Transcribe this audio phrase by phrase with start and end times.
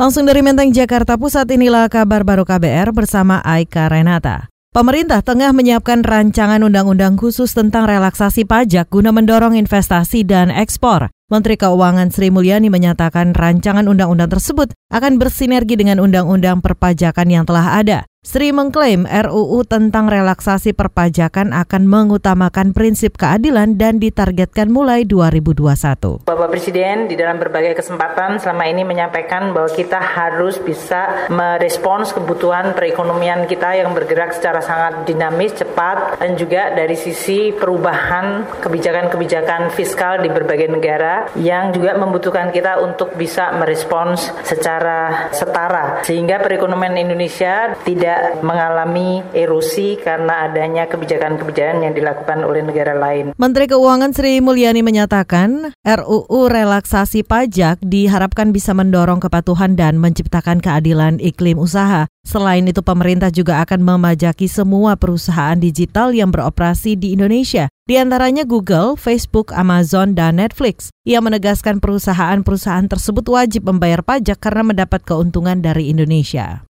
[0.00, 4.48] Langsung dari Menteng, Jakarta Pusat, inilah kabar baru KBR bersama Aika Renata.
[4.72, 11.12] Pemerintah tengah menyiapkan rancangan undang-undang khusus tentang relaksasi pajak guna mendorong investasi dan ekspor.
[11.28, 17.76] Menteri Keuangan Sri Mulyani menyatakan rancangan undang-undang tersebut akan bersinergi dengan undang-undang perpajakan yang telah
[17.76, 18.08] ada.
[18.20, 26.28] Sri mengklaim RUU tentang relaksasi perpajakan akan mengutamakan prinsip keadilan dan ditargetkan mulai 2021.
[26.28, 32.76] Bapak Presiden di dalam berbagai kesempatan selama ini menyampaikan bahwa kita harus bisa merespons kebutuhan
[32.76, 40.20] perekonomian kita yang bergerak secara sangat dinamis, cepat, dan juga dari sisi perubahan kebijakan-kebijakan fiskal
[40.20, 46.04] di berbagai negara yang juga membutuhkan kita untuk bisa merespons secara setara.
[46.04, 53.30] Sehingga perekonomian Indonesia tidak tidak mengalami erosi karena adanya kebijakan-kebijakan yang dilakukan oleh negara lain.
[53.38, 61.22] Menteri Keuangan Sri Mulyani menyatakan RUU relaksasi pajak diharapkan bisa mendorong kepatuhan dan menciptakan keadilan
[61.22, 62.10] iklim usaha.
[62.26, 68.42] Selain itu pemerintah juga akan memajaki semua perusahaan digital yang beroperasi di Indonesia, di antaranya
[68.42, 70.90] Google, Facebook, Amazon, dan Netflix.
[71.06, 76.69] Ia menegaskan perusahaan-perusahaan tersebut wajib membayar pajak karena mendapat keuntungan dari Indonesia.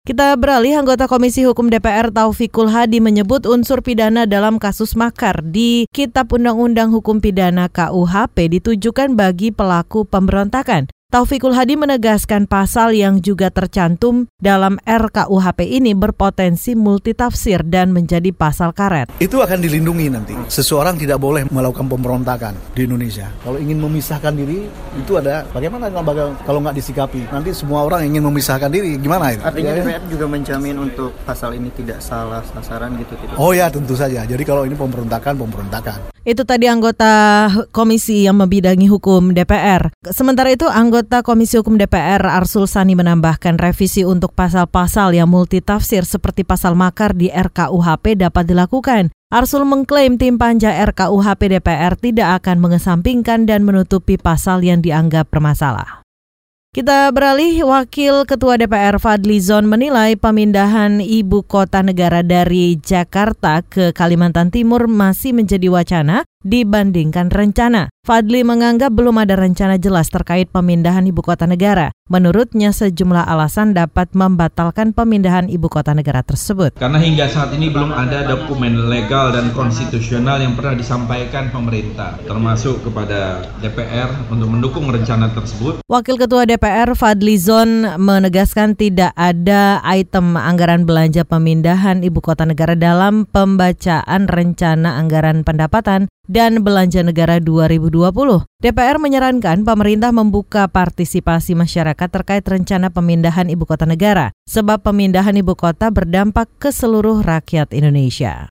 [0.00, 5.84] Kita beralih, anggota Komisi Hukum DPR Taufikul Hadi menyebut unsur pidana dalam kasus makar di
[5.92, 10.88] Kitab Undang-Undang Hukum Pidana KUHP ditujukan bagi pelaku pemberontakan.
[11.10, 18.70] Taufikul Hadi menegaskan pasal yang juga tercantum dalam RKUHP ini berpotensi multitafsir dan menjadi pasal
[18.70, 19.10] karet.
[19.18, 20.38] Itu akan dilindungi nanti.
[20.46, 23.26] Seseorang tidak boleh melakukan pemberontakan di Indonesia.
[23.42, 25.90] Kalau ingin memisahkan diri, itu ada bagaimana
[26.46, 27.26] kalau nggak disikapi?
[27.26, 29.42] Nanti semua orang ingin memisahkan diri, gimana itu?
[29.42, 33.18] Artinya ya, DPR juga menjamin untuk pasal ini tidak salah sasaran gitu.
[33.18, 33.34] Tidak.
[33.34, 34.22] Oh ya, tentu saja.
[34.22, 36.14] Jadi kalau ini pemberontakan, pemberontakan.
[36.20, 39.88] Itu tadi anggota komisi yang membidangi hukum DPR.
[40.12, 46.44] Sementara itu anggota Komisi Hukum DPR Arsul Sani menambahkan revisi untuk pasal-pasal yang multitafsir seperti
[46.44, 49.08] pasal makar di RKUHP dapat dilakukan.
[49.30, 55.99] Arsul mengklaim tim panja RKUHP DPR tidak akan mengesampingkan dan menutupi pasal yang dianggap bermasalah.
[56.70, 63.90] Kita beralih, Wakil Ketua DPR Fadli Zon menilai pemindahan ibu kota negara dari Jakarta ke
[63.90, 67.92] Kalimantan Timur masih menjadi wacana dibandingkan rencana.
[68.00, 71.92] Fadli menganggap belum ada rencana jelas terkait pemindahan ibu kota negara.
[72.08, 76.74] Menurutnya sejumlah alasan dapat membatalkan pemindahan ibu kota negara tersebut.
[76.80, 82.82] Karena hingga saat ini belum ada dokumen legal dan konstitusional yang pernah disampaikan pemerintah, termasuk
[82.82, 85.84] kepada DPR untuk mendukung rencana tersebut.
[85.86, 92.74] Wakil Ketua DPR Fadli Zon menegaskan tidak ada item anggaran belanja pemindahan ibu kota negara
[92.74, 98.46] dalam pembacaan rencana anggaran pendapatan dan Belanja Negara 2020.
[98.62, 105.58] DPR menyarankan pemerintah membuka partisipasi masyarakat terkait rencana pemindahan ibu kota negara, sebab pemindahan ibu
[105.58, 108.46] kota berdampak ke seluruh rakyat Indonesia.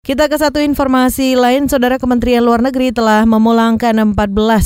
[0.00, 4.16] Kita ke satu informasi lain, Saudara Kementerian Luar Negeri telah memulangkan 14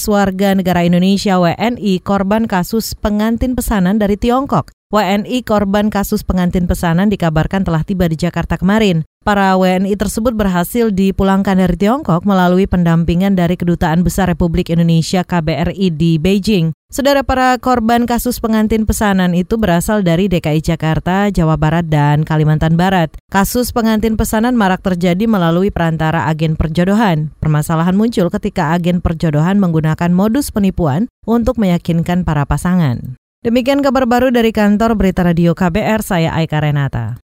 [0.06, 4.70] warga negara Indonesia WNI korban kasus pengantin pesanan dari Tiongkok.
[4.94, 9.02] WNI korban kasus pengantin pesanan dikabarkan telah tiba di Jakarta kemarin.
[9.24, 15.96] Para WNI tersebut berhasil dipulangkan dari Tiongkok melalui pendampingan dari Kedutaan Besar Republik Indonesia KBRI
[15.96, 16.76] di Beijing.
[16.92, 22.76] Saudara para korban kasus pengantin pesanan itu berasal dari DKI Jakarta, Jawa Barat, dan Kalimantan
[22.76, 23.16] Barat.
[23.32, 27.32] Kasus pengantin pesanan marak terjadi melalui perantara agen perjodohan.
[27.40, 33.16] Permasalahan muncul ketika agen perjodohan menggunakan modus penipuan untuk meyakinkan para pasangan.
[33.40, 37.23] Demikian kabar baru dari kantor Berita Radio KBR, saya Aika Renata.